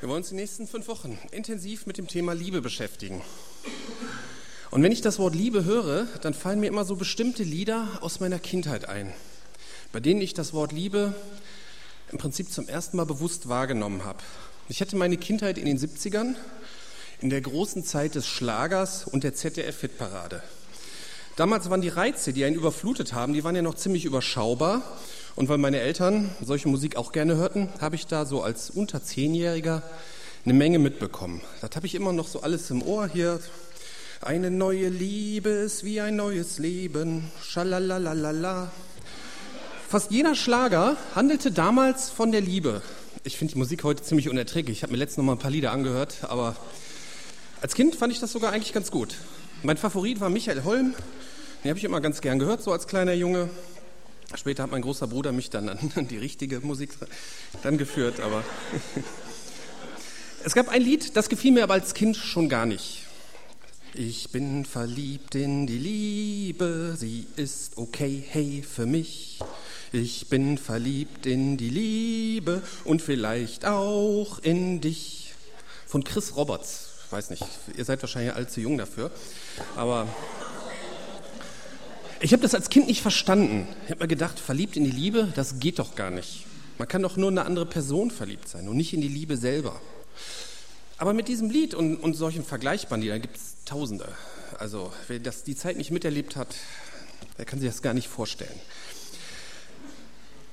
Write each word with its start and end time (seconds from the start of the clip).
Wir 0.00 0.08
wollen 0.08 0.18
uns 0.18 0.28
die 0.28 0.36
nächsten 0.36 0.68
fünf 0.68 0.86
Wochen 0.86 1.18
intensiv 1.32 1.86
mit 1.86 1.98
dem 1.98 2.06
Thema 2.06 2.32
Liebe 2.32 2.60
beschäftigen. 2.60 3.20
Und 4.70 4.80
wenn 4.84 4.92
ich 4.92 5.00
das 5.00 5.18
Wort 5.18 5.34
Liebe 5.34 5.64
höre, 5.64 6.06
dann 6.22 6.34
fallen 6.34 6.60
mir 6.60 6.68
immer 6.68 6.84
so 6.84 6.94
bestimmte 6.94 7.42
Lieder 7.42 7.88
aus 8.00 8.20
meiner 8.20 8.38
Kindheit 8.38 8.88
ein, 8.88 9.12
bei 9.90 9.98
denen 9.98 10.20
ich 10.20 10.34
das 10.34 10.52
Wort 10.52 10.70
Liebe 10.70 11.16
im 12.12 12.18
Prinzip 12.18 12.52
zum 12.52 12.68
ersten 12.68 12.96
Mal 12.96 13.06
bewusst 13.06 13.48
wahrgenommen 13.48 14.04
habe. 14.04 14.20
Ich 14.68 14.80
hatte 14.80 14.94
meine 14.94 15.16
Kindheit 15.16 15.58
in 15.58 15.66
den 15.66 15.80
70ern, 15.80 16.36
in 17.20 17.30
der 17.30 17.40
großen 17.40 17.82
Zeit 17.82 18.14
des 18.14 18.24
Schlagers 18.24 19.04
und 19.04 19.24
der 19.24 19.34
ZDF-Hitparade. 19.34 20.44
Damals 21.34 21.70
waren 21.70 21.82
die 21.82 21.88
Reize, 21.88 22.32
die 22.32 22.44
einen 22.44 22.54
überflutet 22.54 23.14
haben, 23.14 23.32
die 23.32 23.42
waren 23.42 23.56
ja 23.56 23.62
noch 23.62 23.74
ziemlich 23.74 24.04
überschaubar. 24.04 24.96
Und 25.38 25.48
weil 25.48 25.58
meine 25.58 25.78
Eltern 25.78 26.30
solche 26.44 26.66
Musik 26.66 26.96
auch 26.96 27.12
gerne 27.12 27.36
hörten, 27.36 27.68
habe 27.80 27.94
ich 27.94 28.08
da 28.08 28.26
so 28.26 28.42
als 28.42 28.70
unter 28.70 29.04
Zehnjähriger 29.04 29.84
eine 30.44 30.52
Menge 30.52 30.80
mitbekommen. 30.80 31.42
Das 31.60 31.70
habe 31.76 31.86
ich 31.86 31.94
immer 31.94 32.12
noch 32.12 32.26
so 32.26 32.42
alles 32.42 32.68
im 32.72 32.82
Ohr 32.82 33.06
hier. 33.06 33.38
Eine 34.20 34.50
neue 34.50 34.88
Liebe 34.88 35.50
ist 35.50 35.84
wie 35.84 36.00
ein 36.00 36.16
neues 36.16 36.58
Leben. 36.58 37.30
Schalalalala. 37.40 38.72
Fast 39.88 40.10
jeder 40.10 40.34
Schlager 40.34 40.96
handelte 41.14 41.52
damals 41.52 42.10
von 42.10 42.32
der 42.32 42.40
Liebe. 42.40 42.82
Ich 43.22 43.36
finde 43.36 43.52
die 43.52 43.60
Musik 43.60 43.84
heute 43.84 44.02
ziemlich 44.02 44.28
unerträglich. 44.28 44.78
Ich 44.78 44.82
habe 44.82 44.90
mir 44.90 44.98
letztens 44.98 45.18
noch 45.18 45.24
mal 45.26 45.32
ein 45.34 45.38
paar 45.38 45.52
Lieder 45.52 45.70
angehört, 45.70 46.16
aber 46.22 46.56
als 47.60 47.76
Kind 47.76 47.94
fand 47.94 48.12
ich 48.12 48.18
das 48.18 48.32
sogar 48.32 48.50
eigentlich 48.50 48.72
ganz 48.72 48.90
gut. 48.90 49.14
Mein 49.62 49.76
Favorit 49.76 50.18
war 50.18 50.30
Michael 50.30 50.64
Holm. 50.64 50.96
Den 51.62 51.68
habe 51.68 51.78
ich 51.78 51.84
immer 51.84 52.00
ganz 52.00 52.22
gern 52.22 52.40
gehört, 52.40 52.60
so 52.60 52.72
als 52.72 52.88
kleiner 52.88 53.12
Junge. 53.12 53.48
Später 54.34 54.64
hat 54.64 54.70
mein 54.70 54.82
großer 54.82 55.06
Bruder 55.06 55.32
mich 55.32 55.50
dann 55.50 55.68
an 55.68 56.08
die 56.08 56.18
richtige 56.18 56.60
Musik 56.60 56.90
dann 57.62 57.78
geführt, 57.78 58.20
aber 58.20 58.44
es 60.44 60.54
gab 60.54 60.68
ein 60.68 60.82
Lied, 60.82 61.16
das 61.16 61.28
gefiel 61.28 61.52
mir 61.52 61.64
aber 61.64 61.74
als 61.74 61.94
Kind 61.94 62.16
schon 62.16 62.48
gar 62.48 62.66
nicht. 62.66 63.04
Ich 63.94 64.30
bin 64.30 64.66
verliebt 64.66 65.34
in 65.34 65.66
die 65.66 65.78
Liebe, 65.78 66.94
sie 66.98 67.26
ist 67.36 67.78
okay, 67.78 68.22
hey 68.28 68.62
für 68.62 68.84
mich. 68.84 69.38
Ich 69.92 70.28
bin 70.28 70.58
verliebt 70.58 71.24
in 71.24 71.56
die 71.56 71.70
Liebe 71.70 72.62
und 72.84 73.00
vielleicht 73.00 73.64
auch 73.64 74.38
in 74.40 74.82
dich. 74.82 75.32
Von 75.86 76.04
Chris 76.04 76.36
Roberts. 76.36 76.90
Ich 77.06 77.12
weiß 77.12 77.30
nicht, 77.30 77.42
ihr 77.74 77.84
seid 77.86 78.02
wahrscheinlich 78.02 78.34
allzu 78.34 78.60
jung 78.60 78.76
dafür, 78.76 79.10
aber 79.74 80.06
ich 82.20 82.32
habe 82.32 82.42
das 82.42 82.54
als 82.54 82.70
Kind 82.70 82.86
nicht 82.86 83.02
verstanden. 83.02 83.66
Ich 83.84 83.90
habe 83.90 84.02
mir 84.02 84.08
gedacht, 84.08 84.38
verliebt 84.38 84.76
in 84.76 84.84
die 84.84 84.90
Liebe, 84.90 85.32
das 85.34 85.58
geht 85.60 85.78
doch 85.78 85.94
gar 85.94 86.10
nicht. 86.10 86.46
Man 86.78 86.88
kann 86.88 87.02
doch 87.02 87.16
nur 87.16 87.30
in 87.30 87.38
eine 87.38 87.46
andere 87.46 87.66
Person 87.66 88.10
verliebt 88.10 88.48
sein 88.48 88.68
und 88.68 88.76
nicht 88.76 88.92
in 88.92 89.00
die 89.00 89.08
Liebe 89.08 89.36
selber. 89.36 89.80
Aber 90.96 91.12
mit 91.12 91.28
diesem 91.28 91.50
Lied 91.50 91.74
und, 91.74 91.96
und 91.96 92.14
solchen 92.14 92.44
vergleichbaren 92.44 93.02
Liedern 93.02 93.22
gibt 93.22 93.36
es 93.36 93.56
Tausende. 93.64 94.08
Also 94.58 94.92
wer 95.08 95.18
das 95.18 95.44
die 95.44 95.54
Zeit 95.54 95.76
nicht 95.76 95.90
miterlebt 95.90 96.36
hat, 96.36 96.48
der 97.36 97.44
kann 97.44 97.60
sich 97.60 97.68
das 97.68 97.82
gar 97.82 97.94
nicht 97.94 98.08
vorstellen. 98.08 98.58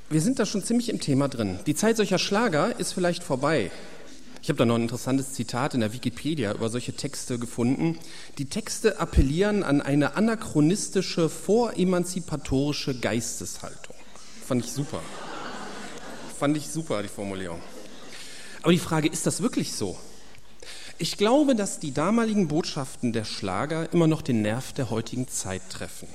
Wir 0.10 0.22
sind 0.22 0.38
da 0.38 0.46
schon 0.46 0.64
ziemlich 0.64 0.90
im 0.90 1.00
Thema 1.00 1.30
drin. 1.30 1.60
Die 1.66 1.74
Zeit 1.74 1.98
solcher 1.98 2.20
Schlager 2.20 2.78
ist 2.80 2.94
vielleicht 2.94 3.24
vorbei. 3.24 3.72
Ich 4.46 4.50
habe 4.50 4.60
da 4.60 4.66
noch 4.66 4.76
ein 4.76 4.84
interessantes 4.84 5.34
Zitat 5.34 5.74
in 5.74 5.80
der 5.80 5.92
Wikipedia 5.92 6.54
über 6.54 6.70
solche 6.70 6.94
Texte 6.94 7.40
gefunden. 7.40 7.98
Die 8.38 8.46
Texte 8.46 9.00
appellieren 9.00 9.64
an 9.64 9.82
eine 9.82 10.16
anachronistische, 10.18 11.30
voremanzipatorische 11.30 13.00
Geisteshaltung. 13.00 13.96
Fand 14.46 14.64
ich 14.64 14.72
super. 14.72 15.02
Fand 16.38 16.56
ich 16.58 16.70
super, 16.70 17.02
die 17.02 17.10
Formulierung. 17.10 17.60
Aber 18.62 18.72
die 18.72 18.78
Frage, 18.78 19.08
ist 19.08 19.26
das 19.26 19.42
wirklich 19.42 19.74
so? 19.74 19.98
Ich 21.00 21.18
glaube, 21.18 21.56
dass 21.56 21.80
die 21.80 21.92
damaligen 21.92 22.48
Botschaften 22.48 23.14
der 23.14 23.26
Schlager 23.26 23.92
immer 23.94 24.06
noch 24.06 24.22
den 24.22 24.44
Nerv 24.44 24.74
der 24.74 24.92
heutigen 24.92 25.28
Zeit 25.28 25.64
treffen. 25.72 26.08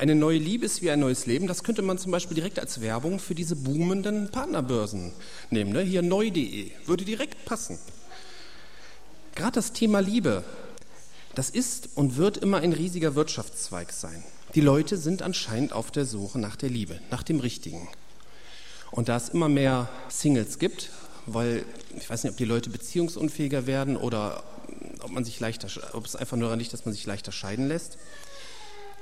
Eine 0.00 0.14
neue 0.14 0.38
Liebe 0.38 0.64
ist 0.64 0.80
wie 0.80 0.90
ein 0.90 1.00
neues 1.00 1.26
Leben. 1.26 1.46
Das 1.46 1.62
könnte 1.62 1.82
man 1.82 1.98
zum 1.98 2.10
Beispiel 2.10 2.34
direkt 2.34 2.58
als 2.58 2.80
Werbung 2.80 3.18
für 3.18 3.34
diese 3.34 3.54
boomenden 3.54 4.30
Partnerbörsen 4.30 5.12
nehmen. 5.50 5.72
Ne? 5.74 5.82
Hier 5.82 6.00
neu.de 6.00 6.70
würde 6.86 7.04
direkt 7.04 7.44
passen. 7.44 7.78
Gerade 9.34 9.56
das 9.56 9.74
Thema 9.74 10.00
Liebe, 10.00 10.42
das 11.34 11.50
ist 11.50 11.90
und 11.96 12.16
wird 12.16 12.38
immer 12.38 12.60
ein 12.60 12.72
riesiger 12.72 13.14
Wirtschaftszweig 13.14 13.92
sein. 13.92 14.24
Die 14.54 14.62
Leute 14.62 14.96
sind 14.96 15.20
anscheinend 15.20 15.74
auf 15.74 15.90
der 15.90 16.06
Suche 16.06 16.38
nach 16.38 16.56
der 16.56 16.70
Liebe, 16.70 16.98
nach 17.10 17.22
dem 17.22 17.38
Richtigen. 17.38 17.86
Und 18.92 19.10
da 19.10 19.18
es 19.18 19.28
immer 19.28 19.50
mehr 19.50 19.90
Singles 20.08 20.58
gibt, 20.58 20.88
weil 21.26 21.62
ich 21.98 22.08
weiß 22.08 22.24
nicht, 22.24 22.32
ob 22.32 22.38
die 22.38 22.46
Leute 22.46 22.70
beziehungsunfähiger 22.70 23.66
werden 23.66 23.98
oder 23.98 24.44
ob 25.02 25.10
man 25.10 25.26
sich 25.26 25.38
leichter, 25.40 25.68
ob 25.92 26.06
es 26.06 26.16
einfach 26.16 26.38
nur 26.38 26.46
daran 26.46 26.58
liegt, 26.58 26.72
dass 26.72 26.86
man 26.86 26.94
sich 26.94 27.04
leichter 27.04 27.32
scheiden 27.32 27.68
lässt 27.68 27.98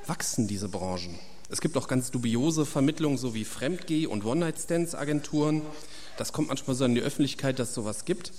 wachsen 0.08 0.48
diese 0.48 0.68
Branchen. 0.68 1.18
Es 1.50 1.60
gibt 1.60 1.76
auch 1.76 1.88
ganz 1.88 2.10
dubiose 2.10 2.66
Vermittlungen, 2.66 3.18
so 3.18 3.34
wie 3.34 3.44
Fremdgeh- 3.44 4.06
und 4.06 4.24
One-Night-Stands-Agenturen. 4.24 5.62
Das 6.16 6.32
kommt 6.32 6.48
manchmal 6.48 6.76
so 6.76 6.84
in 6.84 6.94
die 6.94 7.00
Öffentlichkeit, 7.00 7.58
dass 7.58 7.70
es 7.70 7.74
sowas 7.74 8.04
gibt. 8.04 8.32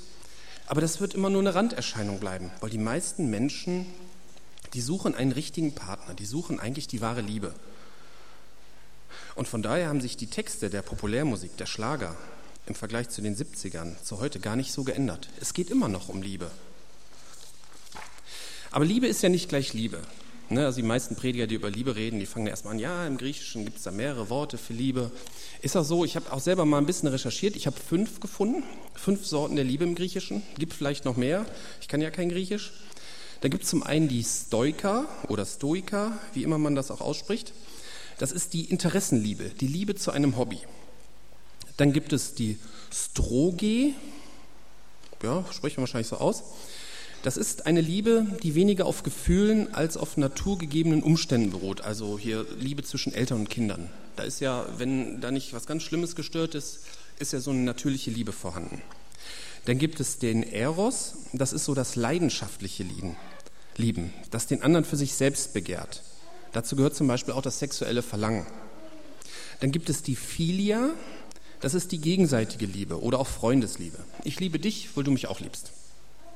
Aber 0.68 0.82
das 0.82 1.02
wird 1.02 1.16
immer 1.16 1.32
nur 1.32 1.42
eine 1.42 1.56
Randerscheinung 1.56 2.20
bleiben, 2.20 2.52
weil 2.60 2.70
die 2.70 2.78
meisten 2.78 3.30
Menschen, 3.30 3.88
die 4.74 4.82
suchen 4.82 5.16
einen 5.16 5.32
richtigen 5.32 5.74
Partner, 5.74 6.14
die 6.14 6.26
suchen 6.26 6.60
eigentlich 6.60 6.88
die 6.88 7.02
wahre 7.02 7.22
Liebe. 7.22 7.56
Und 9.34 9.48
von 9.48 9.64
daher 9.64 9.88
haben 9.88 10.02
sich 10.02 10.18
die 10.18 10.28
Texte 10.28 10.70
der 10.70 10.84
Populärmusik, 10.84 11.58
der 11.58 11.66
Schlager, 11.66 12.16
im 12.68 12.76
Vergleich 12.76 13.10
zu 13.10 13.24
den 13.24 13.36
70ern, 13.36 13.96
zu 14.04 14.20
heute 14.20 14.40
gar 14.40 14.56
nicht 14.56 14.72
so 14.72 14.84
geändert. 14.84 15.30
Es 15.42 15.54
geht 15.54 15.72
immer 15.72 15.88
noch 15.88 16.10
um 16.10 16.22
Liebe. 16.22 16.52
Aber 18.70 18.86
Liebe 18.86 19.08
ist 19.08 19.24
ja 19.24 19.30
nicht 19.30 19.50
gleich 19.50 19.74
Liebe. 19.74 20.02
Ne, 20.52 20.66
also 20.66 20.82
die 20.82 20.88
meisten 20.88 21.16
Prediger, 21.16 21.46
die 21.46 21.54
über 21.54 21.70
Liebe 21.70 21.96
reden, 21.96 22.20
die 22.20 22.26
fangen 22.26 22.48
erstmal 22.48 22.74
an, 22.74 22.80
ja, 22.80 23.06
im 23.06 23.20
Griechischen 23.20 23.66
gibt 23.66 23.78
es 23.78 23.84
da 23.84 23.92
mehrere 23.92 24.32
Worte 24.32 24.58
für 24.58 24.74
Liebe. 24.74 25.12
Ist 25.62 25.78
auch 25.78 25.84
so, 25.84 26.04
ich 26.04 26.16
habe 26.16 26.34
auch 26.34 26.40
selber 26.40 26.66
mal 26.66 26.80
ein 26.80 26.88
bisschen 26.88 27.08
recherchiert, 27.08 27.56
ich 27.56 27.68
habe 27.68 27.78
fünf 27.78 28.20
gefunden, 28.20 28.64
fünf 28.96 29.28
Sorten 29.28 29.56
der 29.56 29.64
Liebe 29.64 29.84
im 29.84 29.94
Griechischen, 29.94 30.42
gibt 30.58 30.74
vielleicht 30.74 31.06
noch 31.06 31.18
mehr, 31.18 31.46
ich 31.82 31.88
kann 31.88 32.02
ja 32.02 32.10
kein 32.10 32.30
Griechisch. 32.30 32.74
Da 33.42 33.48
gibt 33.48 33.64
es 33.64 33.70
zum 33.70 33.84
einen 33.84 34.08
die 34.08 34.24
Stoika 34.24 35.06
oder 35.28 35.46
Stoika, 35.46 36.18
wie 36.34 36.42
immer 36.42 36.58
man 36.58 36.74
das 36.74 36.90
auch 36.90 37.00
ausspricht. 37.00 37.54
Das 38.18 38.32
ist 38.32 38.54
die 38.54 38.66
Interessenliebe, 38.66 39.52
die 39.62 39.68
Liebe 39.68 39.94
zu 39.94 40.10
einem 40.10 40.36
Hobby. 40.36 40.60
Dann 41.78 41.94
gibt 41.94 42.12
es 42.12 42.34
die 42.34 42.58
Stroge, 42.92 43.94
ja, 45.22 45.46
spricht 45.52 45.78
man 45.78 45.84
wahrscheinlich 45.84 46.08
so 46.08 46.18
aus. 46.18 46.44
Das 47.22 47.36
ist 47.36 47.66
eine 47.66 47.82
Liebe, 47.82 48.26
die 48.44 48.56
weniger 48.56 48.86
auf 48.86 49.04
Gefühlen 49.04 49.74
als 49.74 49.98
auf 49.98 50.16
naturgegebenen 50.16 51.04
Umständen 51.04 51.52
beruht. 51.52 51.82
Also 51.82 52.18
hier 52.18 52.46
Liebe 52.58 52.84
zwischen 52.84 53.14
Eltern 53.14 53.42
und 53.42 53.50
Kindern. 53.50 53.90
Da 54.16 54.24
ist 54.24 54.40
ja, 54.40 54.66
wenn 54.78 55.20
da 55.20 55.30
nicht 55.30 55.54
was 55.54 55.68
ganz 55.68 55.84
Schlimmes 55.84 56.16
gestört 56.16 56.56
ist, 56.56 56.80
ist 57.20 57.34
ja 57.34 57.42
so 57.42 57.52
eine 57.52 57.60
natürliche 57.60 58.10
Liebe 58.10 58.32
vorhanden. 58.32 58.82
Dann 59.66 59.78
gibt 59.78 60.00
es 60.00 60.18
den 60.18 60.44
Eros, 60.44 61.16
das 61.34 61.52
ist 61.52 61.66
so 61.66 61.74
das 61.74 61.98
leidenschaftliche 61.98 62.86
Lieben, 63.76 64.14
das 64.32 64.48
den 64.48 64.64
anderen 64.64 64.86
für 64.86 64.96
sich 64.96 65.14
selbst 65.14 65.54
begehrt. 65.54 66.04
Dazu 66.54 66.78
gehört 66.78 66.96
zum 66.96 67.08
Beispiel 67.08 67.34
auch 67.34 67.42
das 67.42 67.60
sexuelle 67.60 68.02
Verlangen. 68.02 68.46
Dann 69.60 69.72
gibt 69.72 69.90
es 69.90 70.02
die 70.04 70.16
Philia, 70.16 70.92
das 71.60 71.74
ist 71.74 71.92
die 71.92 72.00
gegenseitige 72.00 72.66
Liebe 72.66 73.02
oder 73.02 73.20
auch 73.20 73.28
Freundesliebe. 73.28 73.98
Ich 74.24 74.40
liebe 74.40 74.58
dich, 74.58 74.96
weil 74.96 75.04
du 75.04 75.12
mich 75.12 75.28
auch 75.28 75.42
liebst. 75.42 75.74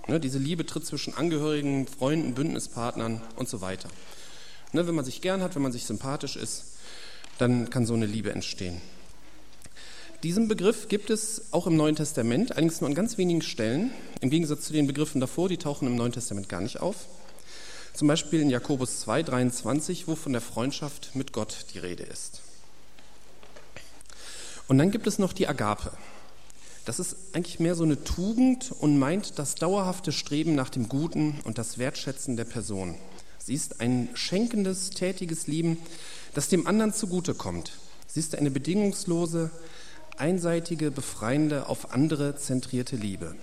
Ne, 0.07 0.19
diese 0.19 0.37
Liebe 0.37 0.65
tritt 0.65 0.85
zwischen 0.85 1.13
Angehörigen, 1.13 1.87
Freunden, 1.87 2.33
Bündnispartnern 2.33 3.21
und 3.37 3.47
so 3.47 3.61
weiter. 3.61 3.89
Ne, 4.73 4.85
wenn 4.87 4.95
man 4.95 5.05
sich 5.05 5.21
gern 5.21 5.41
hat, 5.41 5.55
wenn 5.55 5.61
man 5.61 5.71
sich 5.71 5.85
sympathisch 5.85 6.35
ist, 6.35 6.77
dann 7.37 7.69
kann 7.69 7.85
so 7.85 7.93
eine 7.93 8.05
Liebe 8.05 8.31
entstehen. 8.31 8.81
Diesen 10.23 10.47
Begriff 10.47 10.87
gibt 10.87 11.09
es 11.09 11.51
auch 11.51 11.67
im 11.67 11.75
Neuen 11.75 11.95
Testament, 11.95 12.51
allerdings 12.51 12.79
nur 12.79 12.89
an 12.89 12.95
ganz 12.95 13.17
wenigen 13.17 13.41
Stellen. 13.41 13.91
Im 14.21 14.29
Gegensatz 14.29 14.65
zu 14.65 14.73
den 14.73 14.87
Begriffen 14.87 15.19
davor, 15.19 15.49
die 15.49 15.57
tauchen 15.57 15.87
im 15.87 15.95
Neuen 15.95 16.13
Testament 16.13 16.47
gar 16.47 16.61
nicht 16.61 16.79
auf. 16.79 16.95
Zum 17.93 18.07
Beispiel 18.07 18.41
in 18.41 18.49
Jakobus 18.49 19.01
2, 19.01 19.23
23, 19.23 20.07
wo 20.07 20.15
von 20.15 20.31
der 20.31 20.41
Freundschaft 20.41 21.15
mit 21.15 21.33
Gott 21.33 21.65
die 21.73 21.79
Rede 21.79 22.03
ist. 22.03 22.41
Und 24.67 24.77
dann 24.77 24.91
gibt 24.91 25.07
es 25.07 25.19
noch 25.19 25.33
die 25.33 25.47
Agape. 25.47 25.91
Das 26.85 26.99
ist 26.99 27.15
eigentlich 27.31 27.59
mehr 27.59 27.75
so 27.75 27.83
eine 27.83 28.03
Tugend 28.03 28.71
und 28.71 28.99
meint 28.99 29.39
das 29.39 29.55
dauerhafte 29.55 30.11
Streben 30.11 30.53
nach 30.55 30.69
dem 30.69 30.89
Guten 30.89 31.39
und 31.45 31.57
das 31.57 31.77
Wertschätzen 31.77 32.35
der 32.35 32.45
Person. 32.45 32.95
Sie 33.37 33.53
ist 33.53 33.79
ein 33.79 34.09
schenkendes, 34.13 34.89
tätiges 34.89 35.47
Lieben, 35.47 35.77
das 36.33 36.49
dem 36.49 36.67
anderen 36.67 36.93
zugutekommt. 36.93 37.73
Sie 38.07 38.19
ist 38.19 38.35
eine 38.35 38.51
bedingungslose, 38.51 39.49
einseitige, 40.17 40.91
befreiende, 40.91 41.67
auf 41.67 41.91
andere 41.91 42.35
zentrierte 42.35 42.95
Liebe. 42.95 43.35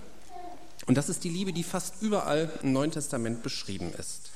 Und 0.86 0.96
das 0.96 1.08
ist 1.08 1.24
die 1.24 1.28
Liebe, 1.28 1.52
die 1.52 1.62
fast 1.62 1.94
überall 2.00 2.50
im 2.62 2.72
Neuen 2.72 2.90
Testament 2.90 3.42
beschrieben 3.42 3.92
ist. 3.98 4.30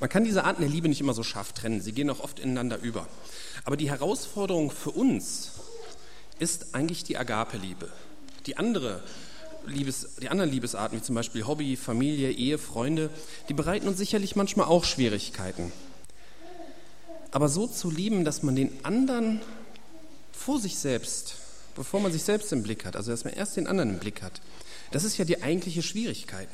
Man 0.00 0.08
kann 0.08 0.24
diese 0.24 0.44
Arten 0.44 0.62
der 0.62 0.70
Liebe 0.70 0.88
nicht 0.88 1.00
immer 1.00 1.14
so 1.14 1.22
scharf 1.22 1.52
trennen, 1.52 1.80
sie 1.80 1.92
gehen 1.92 2.08
auch 2.10 2.20
oft 2.20 2.38
ineinander 2.38 2.78
über. 2.80 3.08
Aber 3.64 3.76
die 3.76 3.90
Herausforderung 3.90 4.70
für 4.70 4.90
uns 4.90 5.52
ist 6.38 6.74
eigentlich 6.74 7.02
die 7.02 7.16
Agape-Liebe. 7.16 7.88
Die, 8.46 8.56
andere 8.56 9.02
Liebes, 9.66 10.16
die 10.22 10.28
anderen 10.28 10.50
Liebesarten, 10.50 10.98
wie 10.98 11.02
zum 11.02 11.16
Beispiel 11.16 11.46
Hobby, 11.46 11.76
Familie, 11.76 12.30
Ehe, 12.30 12.58
Freunde, 12.58 13.10
die 13.48 13.54
bereiten 13.54 13.88
uns 13.88 13.98
sicherlich 13.98 14.36
manchmal 14.36 14.66
auch 14.66 14.84
Schwierigkeiten. 14.84 15.72
Aber 17.32 17.48
so 17.48 17.66
zu 17.66 17.90
lieben, 17.90 18.24
dass 18.24 18.42
man 18.42 18.56
den 18.56 18.84
anderen 18.84 19.40
vor 20.32 20.60
sich 20.60 20.78
selbst, 20.78 21.34
bevor 21.74 22.00
man 22.00 22.12
sich 22.12 22.22
selbst 22.22 22.52
im 22.52 22.62
Blick 22.62 22.84
hat, 22.84 22.96
also 22.96 23.10
dass 23.10 23.24
man 23.24 23.34
erst 23.34 23.56
den 23.56 23.66
anderen 23.66 23.90
im 23.90 23.98
Blick 23.98 24.22
hat, 24.22 24.40
das 24.92 25.04
ist 25.04 25.18
ja 25.18 25.24
die 25.24 25.42
eigentliche 25.42 25.82
Schwierigkeit. 25.82 26.48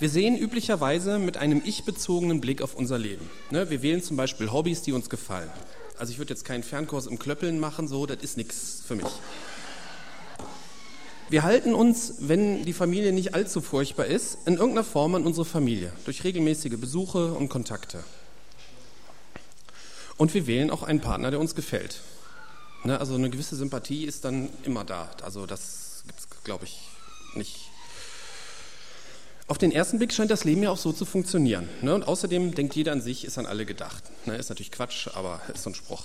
Wir 0.00 0.10
sehen 0.10 0.36
üblicherweise 0.36 1.18
mit 1.20 1.36
einem 1.36 1.62
ich-bezogenen 1.64 2.40
Blick 2.40 2.62
auf 2.62 2.74
unser 2.74 2.98
Leben. 2.98 3.30
Ne, 3.50 3.70
wir 3.70 3.80
wählen 3.80 4.02
zum 4.02 4.16
Beispiel 4.16 4.50
Hobbys, 4.50 4.82
die 4.82 4.92
uns 4.92 5.08
gefallen. 5.08 5.50
Also 5.98 6.12
ich 6.12 6.18
würde 6.18 6.34
jetzt 6.34 6.44
keinen 6.44 6.64
Fernkurs 6.64 7.06
im 7.06 7.18
Klöppeln 7.18 7.60
machen, 7.60 7.86
so, 7.86 8.04
das 8.04 8.18
ist 8.22 8.36
nichts 8.36 8.82
für 8.86 8.96
mich. 8.96 9.06
Wir 11.30 11.44
halten 11.44 11.74
uns, 11.74 12.14
wenn 12.18 12.64
die 12.64 12.72
Familie 12.72 13.12
nicht 13.12 13.34
allzu 13.34 13.60
furchtbar 13.60 14.06
ist, 14.06 14.38
in 14.46 14.54
irgendeiner 14.54 14.84
Form 14.84 15.14
an 15.14 15.24
unsere 15.24 15.44
Familie, 15.44 15.92
durch 16.04 16.24
regelmäßige 16.24 16.76
Besuche 16.76 17.32
und 17.32 17.48
Kontakte. 17.48 18.02
Und 20.16 20.34
wir 20.34 20.46
wählen 20.46 20.70
auch 20.70 20.82
einen 20.82 21.00
Partner, 21.00 21.30
der 21.30 21.40
uns 21.40 21.54
gefällt. 21.54 22.00
Ne, 22.82 22.98
also 22.98 23.14
eine 23.14 23.30
gewisse 23.30 23.54
Sympathie 23.54 24.04
ist 24.04 24.24
dann 24.24 24.48
immer 24.64 24.84
da. 24.84 25.10
Also 25.22 25.46
das 25.46 26.02
gibt 26.06 26.18
es, 26.18 26.26
glaube 26.42 26.64
ich, 26.64 26.80
nicht. 27.34 27.70
Auf 29.46 29.58
den 29.58 29.72
ersten 29.72 29.98
Blick 29.98 30.12
scheint 30.12 30.30
das 30.30 30.44
Leben 30.44 30.62
ja 30.62 30.70
auch 30.70 30.78
so 30.78 30.92
zu 30.92 31.04
funktionieren. 31.04 31.68
Ne? 31.82 31.94
Und 31.94 32.08
außerdem 32.08 32.54
denkt 32.54 32.74
jeder 32.76 32.92
an 32.92 33.02
sich, 33.02 33.26
ist 33.26 33.36
an 33.36 33.44
alle 33.44 33.66
gedacht. 33.66 34.02
Ne? 34.24 34.36
Ist 34.36 34.48
natürlich 34.48 34.72
Quatsch, 34.72 35.08
aber 35.14 35.40
ist 35.52 35.62
so 35.62 35.70
ein 35.70 35.74
Spruch. 35.74 36.04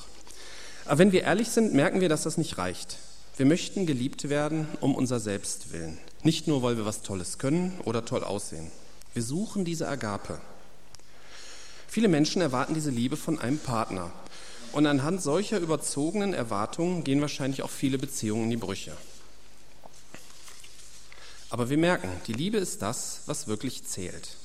Aber 0.85 0.97
wenn 0.97 1.13
wir 1.13 1.23
ehrlich 1.23 1.49
sind, 1.49 1.73
merken 1.73 2.01
wir, 2.01 2.09
dass 2.09 2.23
das 2.23 2.37
nicht 2.37 2.57
reicht. 2.57 2.97
Wir 3.37 3.45
möchten 3.45 3.85
geliebt 3.85 4.27
werden 4.27 4.67
um 4.81 4.93
unser 4.93 5.21
Selbst 5.21 5.71
willen. 5.71 5.97
Nicht 6.23 6.47
nur, 6.47 6.63
weil 6.63 6.75
wir 6.75 6.85
was 6.85 7.01
Tolles 7.01 7.37
können 7.37 7.79
oder 7.85 8.03
toll 8.03 8.25
aussehen. 8.25 8.69
Wir 9.13 9.23
suchen 9.23 9.63
diese 9.63 9.87
Agape. 9.87 10.41
Viele 11.87 12.09
Menschen 12.09 12.41
erwarten 12.41 12.73
diese 12.73 12.91
Liebe 12.91 13.15
von 13.15 13.39
einem 13.39 13.57
Partner. 13.57 14.11
Und 14.73 14.85
anhand 14.85 15.21
solcher 15.21 15.59
überzogenen 15.59 16.33
Erwartungen 16.33 17.05
gehen 17.05 17.21
wahrscheinlich 17.21 17.63
auch 17.63 17.69
viele 17.69 17.97
Beziehungen 17.97 18.43
in 18.43 18.49
die 18.49 18.57
Brüche. 18.57 18.91
Aber 21.49 21.69
wir 21.69 21.77
merken, 21.77 22.09
die 22.27 22.33
Liebe 22.33 22.57
ist 22.57 22.81
das, 22.81 23.21
was 23.25 23.47
wirklich 23.47 23.83
zählt. 23.83 24.35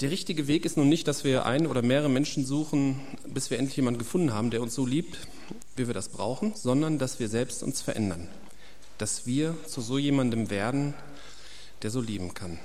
Der 0.00 0.10
richtige 0.10 0.48
Weg 0.48 0.64
ist 0.64 0.76
nun 0.76 0.88
nicht, 0.88 1.06
dass 1.06 1.22
wir 1.22 1.46
ein 1.46 1.66
oder 1.66 1.82
mehrere 1.82 2.08
Menschen 2.08 2.44
suchen, 2.44 3.00
bis 3.26 3.50
wir 3.50 3.58
endlich 3.58 3.76
jemanden 3.76 3.98
gefunden 3.98 4.32
haben, 4.32 4.50
der 4.50 4.60
uns 4.60 4.74
so 4.74 4.84
liebt, 4.84 5.18
wie 5.76 5.86
wir 5.86 5.94
das 5.94 6.08
brauchen, 6.08 6.54
sondern 6.56 6.98
dass 6.98 7.20
wir 7.20 7.28
selbst 7.28 7.62
uns 7.62 7.80
verändern. 7.80 8.28
Dass 8.98 9.26
wir 9.26 9.56
zu 9.66 9.80
so 9.82 9.98
jemandem 9.98 10.50
werden, 10.50 10.94
der 11.82 11.90
so 11.90 12.00
lieben 12.00 12.34
kann. 12.34 12.58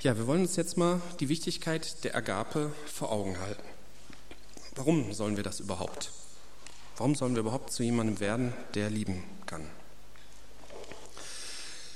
Ja, 0.00 0.16
wir 0.16 0.26
wollen 0.26 0.42
uns 0.42 0.56
jetzt 0.56 0.76
mal 0.76 1.00
die 1.18 1.28
Wichtigkeit 1.28 2.04
der 2.04 2.14
Agape 2.14 2.72
vor 2.86 3.10
Augen 3.10 3.40
halten. 3.40 3.64
Warum 4.74 5.12
sollen 5.12 5.36
wir 5.36 5.44
das 5.44 5.60
überhaupt? 5.60 6.12
Warum 6.98 7.14
sollen 7.14 7.34
wir 7.34 7.40
überhaupt 7.40 7.72
zu 7.72 7.84
jemandem 7.84 8.18
werden, 8.18 8.52
der 8.74 8.90
lieben 8.90 9.22
kann? 9.46 9.64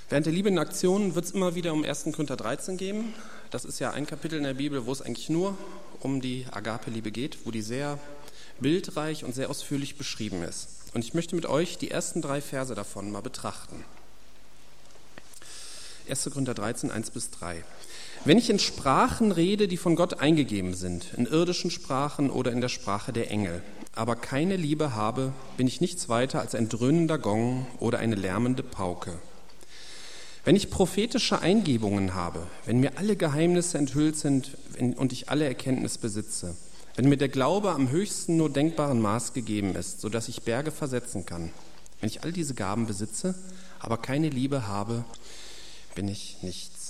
Während 0.08 0.26
der 0.26 0.32
Liebe 0.32 0.48
in 0.48 0.60
Aktion 0.60 1.16
wird 1.16 1.24
es 1.24 1.32
immer 1.32 1.56
wieder 1.56 1.72
um 1.72 1.82
1. 1.82 2.04
Korinther 2.12 2.36
13 2.36 2.76
gehen. 2.76 3.12
Das 3.50 3.64
ist 3.64 3.80
ja 3.80 3.90
ein 3.90 4.06
Kapitel 4.06 4.38
in 4.38 4.44
der 4.44 4.54
Bibel, 4.54 4.86
wo 4.86 4.92
es 4.92 5.02
eigentlich 5.02 5.28
nur 5.28 5.58
um 5.98 6.20
die 6.20 6.46
Agape-Liebe 6.48 7.10
geht, 7.10 7.44
wo 7.44 7.50
die 7.50 7.62
sehr 7.62 7.98
bildreich 8.60 9.24
und 9.24 9.34
sehr 9.34 9.50
ausführlich 9.50 9.98
beschrieben 9.98 10.44
ist. 10.44 10.68
Und 10.94 11.04
ich 11.04 11.14
möchte 11.14 11.34
mit 11.34 11.46
euch 11.46 11.78
die 11.78 11.90
ersten 11.90 12.22
drei 12.22 12.40
Verse 12.40 12.74
davon 12.76 13.10
mal 13.10 13.22
betrachten. 13.22 13.84
1. 16.08 16.30
Korinther 16.30 16.54
13, 16.54 16.92
1 16.92 17.10
bis 17.10 17.30
3. 17.30 17.64
Wenn 18.24 18.38
ich 18.38 18.50
in 18.50 18.60
Sprachen 18.60 19.32
rede, 19.32 19.66
die 19.66 19.76
von 19.76 19.96
Gott 19.96 20.20
eingegeben 20.20 20.74
sind, 20.74 21.12
in 21.16 21.26
irdischen 21.26 21.72
Sprachen 21.72 22.30
oder 22.30 22.52
in 22.52 22.60
der 22.60 22.68
Sprache 22.68 23.12
der 23.12 23.32
Engel, 23.32 23.64
aber 23.96 24.14
keine 24.14 24.54
Liebe 24.54 24.94
habe, 24.94 25.32
bin 25.56 25.66
ich 25.66 25.80
nichts 25.80 26.08
weiter 26.08 26.38
als 26.40 26.54
ein 26.54 26.68
dröhnender 26.68 27.18
Gong 27.18 27.66
oder 27.80 27.98
eine 27.98 28.14
lärmende 28.14 28.62
Pauke. 28.62 29.18
Wenn 30.44 30.54
ich 30.54 30.70
prophetische 30.70 31.40
Eingebungen 31.40 32.14
habe, 32.14 32.46
wenn 32.64 32.78
mir 32.78 32.96
alle 32.96 33.16
Geheimnisse 33.16 33.78
enthüllt 33.78 34.16
sind 34.16 34.56
und 34.78 35.12
ich 35.12 35.28
alle 35.28 35.44
Erkenntnis 35.44 35.98
besitze, 35.98 36.54
wenn 36.94 37.08
mir 37.08 37.16
der 37.16 37.28
Glaube 37.28 37.72
am 37.72 37.90
höchsten 37.90 38.36
nur 38.36 38.50
denkbaren 38.50 39.02
Maß 39.02 39.32
gegeben 39.32 39.74
ist, 39.74 40.00
so 40.00 40.08
dass 40.08 40.28
ich 40.28 40.42
Berge 40.42 40.70
versetzen 40.70 41.26
kann, 41.26 41.50
wenn 42.00 42.08
ich 42.08 42.22
all 42.22 42.30
diese 42.30 42.54
Gaben 42.54 42.86
besitze, 42.86 43.34
aber 43.80 43.96
keine 43.96 44.28
Liebe 44.28 44.68
habe, 44.68 45.04
bin 45.96 46.06
ich 46.06 46.36
nichts. 46.42 46.81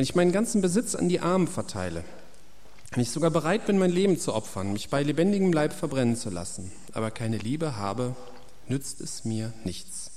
Wenn 0.00 0.04
ich 0.04 0.14
meinen 0.14 0.32
ganzen 0.32 0.62
Besitz 0.62 0.94
an 0.94 1.10
die 1.10 1.20
Armen 1.20 1.46
verteile, 1.46 2.04
wenn 2.92 3.02
ich 3.02 3.10
sogar 3.10 3.30
bereit 3.30 3.66
bin, 3.66 3.78
mein 3.78 3.90
Leben 3.90 4.18
zu 4.18 4.32
opfern, 4.32 4.72
mich 4.72 4.88
bei 4.88 5.02
lebendigem 5.02 5.52
Leib 5.52 5.74
verbrennen 5.74 6.16
zu 6.16 6.30
lassen, 6.30 6.72
aber 6.94 7.10
keine 7.10 7.36
Liebe 7.36 7.76
habe, 7.76 8.16
nützt 8.66 9.02
es 9.02 9.26
mir 9.26 9.52
nichts. 9.62 10.10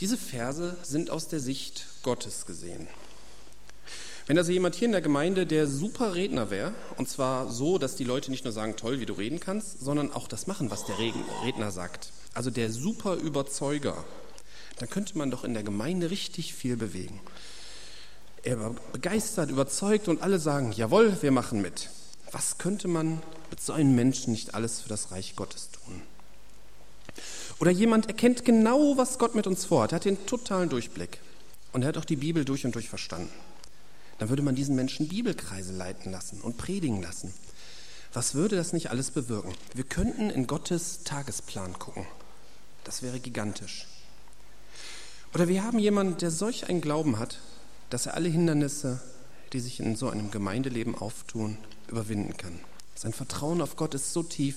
Diese 0.00 0.18
Verse 0.18 0.76
sind 0.82 1.08
aus 1.08 1.28
der 1.28 1.40
Sicht 1.40 1.86
Gottes 2.02 2.44
gesehen. 2.44 2.88
Wenn 4.26 4.36
also 4.36 4.52
jemand 4.52 4.74
hier 4.74 4.84
in 4.84 4.92
der 4.92 5.00
Gemeinde 5.00 5.46
der 5.46 5.66
super 5.66 6.14
Redner 6.14 6.50
wäre, 6.50 6.74
und 6.98 7.08
zwar 7.08 7.50
so, 7.50 7.78
dass 7.78 7.96
die 7.96 8.04
Leute 8.04 8.30
nicht 8.30 8.44
nur 8.44 8.52
sagen, 8.52 8.76
toll, 8.76 9.00
wie 9.00 9.06
du 9.06 9.14
reden 9.14 9.40
kannst, 9.40 9.80
sondern 9.80 10.12
auch 10.12 10.28
das 10.28 10.46
machen, 10.46 10.70
was 10.70 10.84
der 10.84 10.98
Redner 10.98 11.70
sagt, 11.70 12.10
also 12.34 12.50
der 12.50 12.70
super 12.70 13.14
Überzeuger, 13.14 14.04
dann 14.78 14.90
könnte 14.90 15.16
man 15.16 15.30
doch 15.30 15.42
in 15.42 15.54
der 15.54 15.62
Gemeinde 15.62 16.10
richtig 16.10 16.52
viel 16.52 16.76
bewegen 16.76 17.18
er 18.46 18.60
war 18.60 18.74
begeistert, 18.92 19.50
überzeugt 19.50 20.06
und 20.06 20.22
alle 20.22 20.38
sagen, 20.38 20.70
jawohl, 20.70 21.20
wir 21.20 21.32
machen 21.32 21.60
mit. 21.60 21.90
Was 22.30 22.58
könnte 22.58 22.86
man 22.86 23.20
mit 23.50 23.60
so 23.60 23.72
einem 23.72 23.96
Menschen 23.96 24.32
nicht 24.32 24.54
alles 24.54 24.80
für 24.80 24.88
das 24.88 25.10
Reich 25.10 25.34
Gottes 25.34 25.70
tun? 25.70 26.02
Oder 27.58 27.72
jemand 27.72 28.06
erkennt 28.06 28.44
genau, 28.44 28.96
was 28.96 29.18
Gott 29.18 29.34
mit 29.34 29.48
uns 29.48 29.64
vorhat, 29.64 29.92
er 29.92 29.96
hat 29.96 30.04
den 30.04 30.26
totalen 30.26 30.68
Durchblick 30.68 31.18
und 31.72 31.82
er 31.82 31.88
hat 31.88 31.98
auch 31.98 32.04
die 32.04 32.16
Bibel 32.16 32.44
durch 32.44 32.64
und 32.64 32.74
durch 32.76 32.88
verstanden. 32.88 33.32
Dann 34.18 34.28
würde 34.28 34.42
man 34.42 34.54
diesen 34.54 34.76
Menschen 34.76 35.08
Bibelkreise 35.08 35.72
leiten 35.72 36.12
lassen 36.12 36.40
und 36.40 36.56
predigen 36.56 37.02
lassen. 37.02 37.34
Was 38.12 38.34
würde 38.34 38.54
das 38.54 38.72
nicht 38.72 38.90
alles 38.90 39.10
bewirken? 39.10 39.54
Wir 39.74 39.84
könnten 39.84 40.30
in 40.30 40.46
Gottes 40.46 41.02
Tagesplan 41.02 41.78
gucken. 41.80 42.06
Das 42.84 43.02
wäre 43.02 43.18
gigantisch. 43.18 43.88
Oder 45.34 45.48
wir 45.48 45.64
haben 45.64 45.80
jemanden, 45.80 46.16
der 46.18 46.30
solch 46.30 46.68
einen 46.68 46.80
Glauben 46.80 47.18
hat, 47.18 47.40
dass 47.90 48.06
er 48.06 48.14
alle 48.14 48.28
Hindernisse, 48.28 49.00
die 49.52 49.60
sich 49.60 49.80
in 49.80 49.96
so 49.96 50.08
einem 50.08 50.30
Gemeindeleben 50.30 50.94
auftun, 50.94 51.58
überwinden 51.88 52.36
kann. 52.36 52.58
Sein 52.94 53.12
Vertrauen 53.12 53.60
auf 53.60 53.76
Gott 53.76 53.94
ist 53.94 54.12
so 54.12 54.22
tief, 54.22 54.56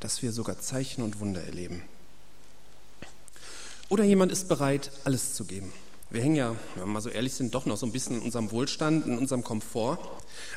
dass 0.00 0.22
wir 0.22 0.32
sogar 0.32 0.60
Zeichen 0.60 1.02
und 1.02 1.20
Wunder 1.20 1.42
erleben. 1.42 1.82
Oder 3.88 4.04
jemand 4.04 4.32
ist 4.32 4.48
bereit, 4.48 4.90
alles 5.04 5.34
zu 5.34 5.44
geben. 5.44 5.72
Wir 6.10 6.22
hängen 6.22 6.36
ja, 6.36 6.54
wenn 6.74 6.84
wir 6.84 6.86
mal 6.86 7.00
so 7.00 7.08
ehrlich 7.08 7.34
sind, 7.34 7.54
doch 7.54 7.66
noch 7.66 7.76
so 7.76 7.86
ein 7.86 7.92
bisschen 7.92 8.16
in 8.16 8.22
unserem 8.22 8.50
Wohlstand, 8.52 9.06
in 9.06 9.18
unserem 9.18 9.42
Komfort. 9.42 9.98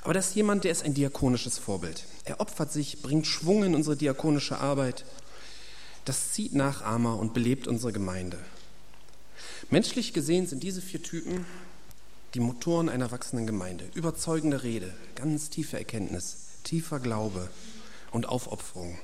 Aber 0.04 0.14
das 0.14 0.30
ist 0.30 0.36
jemand, 0.36 0.64
der 0.64 0.72
ist 0.72 0.84
ein 0.84 0.94
diakonisches 0.94 1.58
Vorbild. 1.58 2.06
Er 2.24 2.40
opfert 2.40 2.72
sich, 2.72 3.02
bringt 3.02 3.26
Schwung 3.26 3.64
in 3.64 3.76
unsere 3.76 3.96
diakonische 3.96 4.60
Arbeit. 4.60 5.06
Das 6.06 6.32
zieht 6.34 6.54
Nachahmer 6.54 7.18
und 7.18 7.34
belebt 7.34 7.68
unsere 7.68 7.92
Gemeinde. 7.92 8.38
Menschlich 9.72 10.14
gesehen 10.14 10.48
sind 10.48 10.64
diese 10.64 10.82
vier 10.82 11.04
Typen 11.04 11.46
die 12.34 12.40
Motoren 12.40 12.90
einer 12.90 13.12
wachsenden 13.12 13.48
Gemeinde. 13.48 13.86
Überzeugende 13.94 14.64
Rede, 14.64 14.94
ganz 15.16 15.50
tiefe 15.50 15.78
Erkenntnis, 15.78 16.38
tiefer 16.64 17.00
Glaube 17.00 17.50
und 18.12 18.28
Aufopferung. 18.28 18.98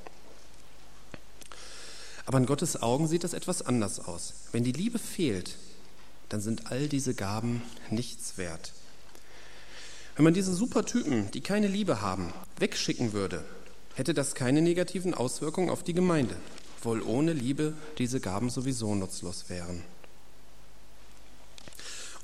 Aber 2.26 2.38
in 2.38 2.46
Gottes 2.46 2.82
Augen 2.82 3.08
sieht 3.08 3.24
das 3.24 3.34
etwas 3.34 3.62
anders 3.62 4.00
aus. 4.00 4.34
Wenn 4.52 4.64
die 4.64 4.72
Liebe 4.72 5.00
fehlt, 5.00 5.56
dann 6.30 6.42
sind 6.42 6.72
all 6.72 6.88
diese 6.88 7.14
Gaben 7.14 7.62
nichts 7.92 8.38
wert. 8.38 8.74
Wenn 10.16 10.24
man 10.24 10.34
diese 10.34 10.54
Supertypen, 10.54 11.30
die 11.32 11.42
keine 11.42 11.68
Liebe 11.68 12.02
haben, 12.02 12.34
wegschicken 12.58 13.14
würde, 13.14 13.44
hätte 13.96 14.14
das 14.14 14.34
keine 14.34 14.62
negativen 14.62 15.14
Auswirkungen 15.14 15.70
auf 15.70 15.84
die 15.84 15.94
Gemeinde, 15.94 16.36
wohl 16.82 17.02
ohne 17.02 17.34
Liebe 17.34 17.74
diese 17.98 18.20
Gaben 18.20 18.50
sowieso 18.50 18.96
nutzlos 18.96 19.46
wären. 19.50 19.84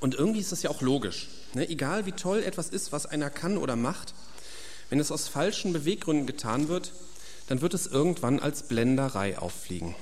Und 0.01 0.15
irgendwie 0.15 0.39
ist 0.39 0.51
das 0.51 0.63
ja 0.63 0.70
auch 0.70 0.81
logisch. 0.81 1.29
Ne? 1.53 1.70
Egal 1.70 2.05
wie 2.05 2.12
toll 2.12 2.43
etwas 2.43 2.70
ist, 2.70 2.91
was 2.91 3.05
einer 3.05 3.29
kann 3.29 3.58
oder 3.58 3.77
macht, 3.77 4.13
wenn 4.89 5.00
es 5.00 5.12
aus 5.12 5.29
falschen 5.29 5.72
Beweggründen 5.72 6.25
getan 6.25 6.67
wird, 6.67 6.91
dann 7.48 7.62
wird 7.62 7.74
es 7.74 7.88
irgendwann 7.88 8.39
als 8.39 8.63
Blenderei 8.63 9.38
auffliegen. 9.38 9.96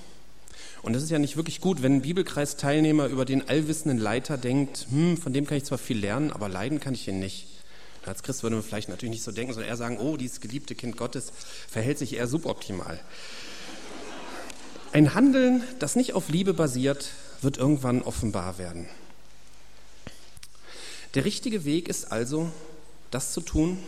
Und 0.82 0.96
es 0.96 1.04
ist 1.04 1.12
ja 1.12 1.20
nicht 1.20 1.36
wirklich 1.36 1.60
gut, 1.60 1.84
wenn 1.84 1.96
ein 1.96 2.02
Bibelkreisteilnehmer 2.02 3.08
über 3.08 3.26
den 3.26 3.50
allwissenden 3.50 3.98
Leiter 3.98 4.38
denkt, 4.38 4.88
hm, 4.90 5.18
von 5.18 5.34
dem 5.34 5.46
kann 5.46 5.58
ich 5.58 5.66
zwar 5.66 5.78
viel 5.78 6.00
lernen, 6.00 6.32
aber 6.32 6.48
leiden 6.48 6.80
kann 6.80 6.94
ich 6.94 7.08
ihn 7.08 7.20
nicht. 7.20 7.48
Als 8.06 8.24
Christ 8.24 8.44
würde 8.44 8.56
man 8.56 8.64
vielleicht 8.64 8.88
natürlich 8.88 9.12
nicht 9.12 9.24
so 9.24 9.32
denken, 9.32 9.54
sondern 9.54 9.70
eher 9.70 9.78
sagen, 9.78 10.00
oh, 10.00 10.16
dieses 10.16 10.40
geliebte 10.40 10.74
Kind 10.74 10.96
Gottes 10.96 11.34
verhält 11.68 12.00
sich 12.00 12.16
eher 12.16 12.28
suboptimal. 12.28 13.00
Ein 14.94 15.14
Handeln, 15.14 15.62
das 15.80 15.98
nicht 15.98 16.14
auf 16.14 16.30
Liebe 16.30 16.54
basiert, 16.54 17.10
wird 17.42 17.58
irgendwann 17.58 18.02
offenbar 18.02 18.58
werden. 18.58 18.88
Der 21.16 21.26
richtige 21.26 21.66
Weg 21.66 21.88
ist 21.88 22.12
also, 22.12 22.52
das 23.10 23.34
zu 23.34 23.42
tun, 23.42 23.80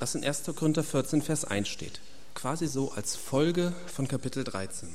was 0.00 0.16
in 0.16 0.24
1. 0.24 0.42
Korinther 0.56 0.82
14, 0.82 1.22
Vers 1.22 1.44
1 1.44 1.68
steht. 1.68 2.00
Quasi 2.34 2.66
so 2.66 2.90
als 2.92 3.14
Folge 3.14 3.72
von 3.86 4.08
Kapitel 4.08 4.42
13. 4.42 4.88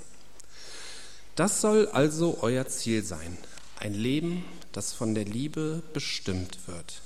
Das 1.35 1.61
soll 1.61 1.87
also 1.87 2.39
euer 2.41 2.67
Ziel 2.67 3.03
sein. 3.03 3.37
Ein 3.79 3.93
Leben, 3.93 4.43
das 4.73 4.91
von 4.91 5.15
der 5.15 5.23
Liebe 5.23 5.81
bestimmt 5.93 6.67
wird. 6.67 7.01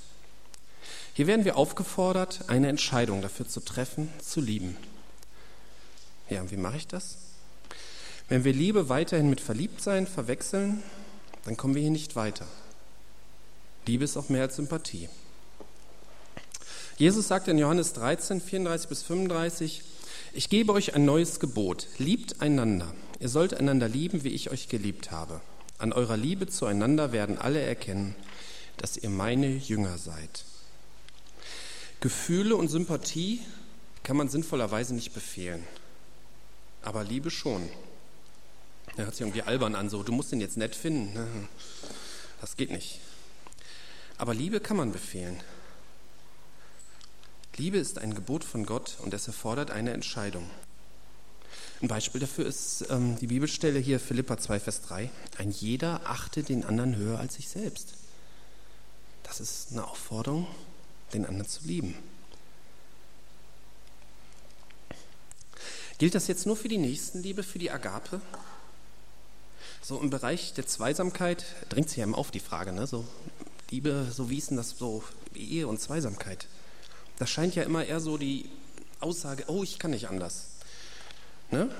Hier 1.14 1.28
werden 1.28 1.44
wir 1.44 1.56
aufgefordert, 1.56 2.40
eine 2.48 2.68
Entscheidung 2.68 3.22
dafür 3.22 3.48
zu 3.48 3.60
treffen, 3.60 4.12
zu 4.20 4.40
lieben. 4.40 4.76
Ja, 6.28 6.40
und 6.40 6.50
wie 6.50 6.56
mache 6.56 6.78
ich 6.78 6.86
das? 6.88 7.16
Wenn 8.28 8.42
wir 8.42 8.52
Liebe 8.52 8.88
weiterhin 8.88 9.30
mit 9.30 9.40
Verliebtsein 9.40 10.08
verwechseln, 10.08 10.82
dann 11.44 11.56
kommen 11.56 11.74
wir 11.74 11.82
hier 11.82 11.90
nicht 11.90 12.16
weiter. 12.16 12.46
Liebe 13.88 14.04
ist 14.04 14.18
auch 14.18 14.28
mehr 14.28 14.42
als 14.42 14.56
Sympathie. 14.56 15.08
Jesus 16.98 17.26
sagt 17.26 17.48
in 17.48 17.56
Johannes 17.56 17.94
13, 17.94 18.42
34 18.42 18.86
bis 18.86 19.02
35, 19.02 19.82
ich 20.34 20.50
gebe 20.50 20.74
euch 20.74 20.94
ein 20.94 21.06
neues 21.06 21.40
Gebot, 21.40 21.86
liebt 21.96 22.42
einander. 22.42 22.94
Ihr 23.18 23.30
sollt 23.30 23.54
einander 23.54 23.88
lieben, 23.88 24.24
wie 24.24 24.28
ich 24.28 24.50
euch 24.50 24.68
geliebt 24.68 25.10
habe. 25.10 25.40
An 25.78 25.94
eurer 25.94 26.18
Liebe 26.18 26.46
zueinander 26.46 27.12
werden 27.12 27.38
alle 27.38 27.62
erkennen, 27.62 28.14
dass 28.76 28.98
ihr 28.98 29.08
meine 29.08 29.48
Jünger 29.48 29.96
seid. 29.96 30.44
Gefühle 32.00 32.56
und 32.56 32.68
Sympathie 32.68 33.40
kann 34.02 34.18
man 34.18 34.28
sinnvollerweise 34.28 34.94
nicht 34.94 35.14
befehlen, 35.14 35.64
aber 36.82 37.04
Liebe 37.04 37.30
schon. 37.30 37.66
Er 38.98 39.06
hört 39.06 39.14
sich 39.14 39.22
irgendwie 39.22 39.42
albern 39.42 39.74
an, 39.74 39.88
so, 39.88 40.02
du 40.02 40.12
musst 40.12 40.30
ihn 40.32 40.42
jetzt 40.42 40.58
nett 40.58 40.76
finden. 40.76 41.14
Ne? 41.14 41.26
Das 42.42 42.56
geht 42.56 42.70
nicht. 42.70 43.00
Aber 44.18 44.34
Liebe 44.34 44.60
kann 44.60 44.76
man 44.76 44.92
befehlen. 44.92 45.40
Liebe 47.56 47.78
ist 47.78 47.98
ein 47.98 48.14
Gebot 48.14 48.44
von 48.44 48.66
Gott 48.66 48.96
und 49.02 49.14
es 49.14 49.26
erfordert 49.26 49.70
eine 49.70 49.92
Entscheidung. 49.92 50.48
Ein 51.80 51.88
Beispiel 51.88 52.20
dafür 52.20 52.44
ist 52.46 52.86
ähm, 52.90 53.16
die 53.18 53.28
Bibelstelle 53.28 53.78
hier, 53.78 54.00
Philippa 54.00 54.36
2, 54.36 54.60
Vers 54.60 54.82
3. 54.82 55.10
Ein 55.38 55.52
jeder 55.52 56.00
achte 56.04 56.42
den 56.42 56.64
anderen 56.64 56.96
höher 56.96 57.20
als 57.20 57.34
sich 57.34 57.48
selbst. 57.48 57.94
Das 59.22 59.38
ist 59.38 59.70
eine 59.70 59.86
Aufforderung, 59.86 60.48
den 61.12 61.24
anderen 61.24 61.48
zu 61.48 61.64
lieben. 61.64 61.94
Gilt 65.98 66.14
das 66.14 66.26
jetzt 66.26 66.46
nur 66.46 66.56
für 66.56 66.68
die 66.68 66.78
Nächstenliebe, 66.78 67.44
für 67.44 67.58
die 67.58 67.70
Agape? 67.70 68.20
So 69.82 70.00
im 70.00 70.10
Bereich 70.10 70.54
der 70.54 70.66
Zweisamkeit 70.66 71.44
drängt 71.68 71.90
sich 71.90 71.98
immer 71.98 72.18
auf 72.18 72.30
die 72.30 72.40
Frage, 72.40 72.72
ne? 72.72 72.86
so 72.86 73.04
Liebe, 73.70 74.06
so 74.10 74.30
wie 74.30 74.38
ist 74.38 74.50
denn 74.50 74.56
das 74.56 74.70
so, 74.70 75.02
Ehe 75.34 75.68
und 75.68 75.80
Zweisamkeit? 75.80 76.46
Das 77.18 77.28
scheint 77.28 77.54
ja 77.54 77.64
immer 77.64 77.84
eher 77.84 78.00
so 78.00 78.16
die 78.16 78.48
Aussage, 79.00 79.44
oh, 79.48 79.62
ich 79.62 79.78
kann 79.78 79.90
nicht 79.90 80.08
anders. 80.08 80.46
Ne? 81.50 81.70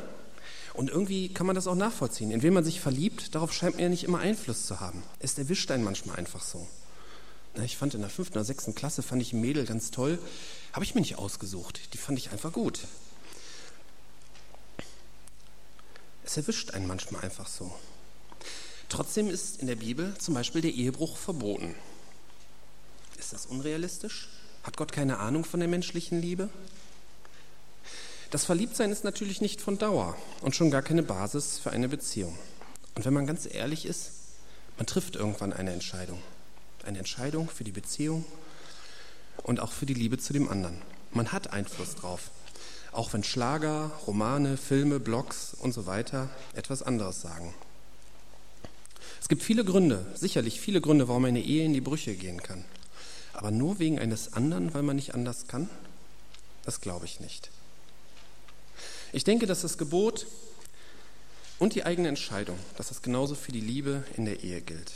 Und 0.75 0.91
irgendwie 0.91 1.33
kann 1.33 1.47
man 1.47 1.57
das 1.57 1.67
auch 1.67 1.75
nachvollziehen. 1.75 2.31
In 2.31 2.43
wen 2.43 2.53
man 2.53 2.65
sich 2.65 2.81
verliebt, 2.81 3.35
darauf 3.35 3.53
scheint 3.53 3.75
man 3.75 3.85
ja 3.85 3.89
nicht 3.89 4.05
immer 4.05 4.19
Einfluss 4.19 4.67
zu 4.67 4.81
haben. 4.81 5.03
Es 5.19 5.39
erwischt 5.39 5.71
einen 5.71 5.83
manchmal 5.83 6.17
einfach 6.17 6.43
so. 6.43 6.67
Ich 7.65 7.77
fand 7.77 7.95
in 7.95 8.03
der 8.03 8.11
fünften 8.11 8.35
oder 8.35 8.45
sechsten 8.45 8.75
Klasse 8.75 9.03
fand 9.03 9.21
ich 9.21 9.33
ein 9.33 9.41
Mädel 9.41 9.65
ganz 9.65 9.91
toll. 9.91 10.19
Habe 10.73 10.85
ich 10.85 10.95
mir 10.95 11.01
nicht 11.01 11.17
ausgesucht. 11.17 11.93
Die 11.93 11.99
fand 11.99 12.19
ich 12.19 12.31
einfach 12.31 12.53
gut. 12.53 12.87
Es 16.25 16.37
erwischt 16.37 16.73
einen 16.73 16.87
manchmal 16.87 17.23
einfach 17.23 17.49
so. 17.49 17.75
Trotzdem 18.89 19.29
ist 19.29 19.61
in 19.61 19.67
der 19.67 19.77
Bibel 19.77 20.15
zum 20.19 20.35
Beispiel 20.35 20.61
der 20.63 20.73
Ehebruch 20.73 21.17
verboten. 21.17 21.75
Ist 23.19 23.33
das 23.33 23.47
unrealistisch? 23.47 24.29
Hat 24.63 24.77
Gott 24.77 24.93
keine 24.93 25.19
Ahnung 25.19 25.45
von 25.45 25.61
der 25.61 25.69
menschlichen 25.69 26.21
Liebe? 26.21 26.49
Das 28.31 28.45
Verliebtsein 28.45 28.93
ist 28.93 29.05
natürlich 29.05 29.41
nicht 29.41 29.61
von 29.61 29.79
Dauer 29.79 30.17
und 30.41 30.55
schon 30.55 30.71
gar 30.71 30.83
keine 30.83 31.03
Basis 31.03 31.59
für 31.59 31.71
eine 31.71 31.89
Beziehung. 31.89 32.39
Und 32.95 33.05
wenn 33.05 33.15
man 33.15 33.27
ganz 33.27 33.47
ehrlich 33.51 33.87
ist, 33.87 34.13
man 34.77 34.87
trifft 34.87 35.17
irgendwann 35.17 35.53
eine 35.53 35.73
Entscheidung 35.73 36.23
eine 36.89 36.99
Entscheidung 36.99 37.49
für 37.49 37.65
die 37.65 37.73
Beziehung 37.73 38.25
und 39.45 39.61
auch 39.61 39.73
für 39.73 39.87
die 39.87 39.95
Liebe 39.95 40.19
zu 40.19 40.33
dem 40.33 40.49
anderen. 40.49 40.81
Man 41.13 41.33
hat 41.33 41.53
Einfluss 41.53 41.95
drauf, 41.95 42.31
auch 42.93 43.13
wenn 43.13 43.23
Schlager, 43.23 43.93
Romane, 44.07 44.57
Filme, 44.57 44.99
Blogs 44.99 45.55
und 45.55 45.73
so 45.73 45.87
weiter 45.87 46.29
etwas 46.55 46.83
anderes 46.83 47.21
sagen. 47.21 47.55
Es 49.21 49.29
gibt 49.29 49.43
viele 49.43 49.65
Gründe, 49.65 50.07
sicherlich 50.15 50.61
viele 50.61 50.81
Gründe, 50.81 51.09
warum 51.09 51.25
eine 51.25 51.43
Ehe 51.43 51.65
in 51.65 51.73
die 51.73 51.81
Brüche 51.81 52.15
gehen 52.15 52.43
kann. 52.43 52.65
Aber 53.33 53.51
nur 53.51 53.79
wegen 53.79 53.99
eines 53.99 54.33
anderen, 54.33 54.75
weil 54.75 54.83
man 54.83 54.97
nicht 54.97 55.15
anders 55.15 55.47
kann? 55.47 55.69
Das 56.65 56.81
glaube 56.81 57.05
ich 57.05 57.21
nicht. 57.21 57.51
Ich 59.13 59.25
denke, 59.25 59.47
dass 59.47 59.63
das 59.63 59.79
Gebot 59.79 60.27
und 61.59 61.75
die 61.75 61.85
eigene 61.85 62.09
Entscheidung, 62.09 62.59
dass 62.77 62.89
das 62.89 63.03
genauso 63.03 63.35
für 63.35 63.53
die 63.53 63.61
Liebe 63.61 64.05
in 64.17 64.25
der 64.25 64.43
Ehe 64.43 64.61
gilt. 64.61 64.93